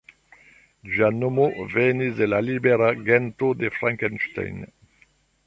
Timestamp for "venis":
1.73-2.15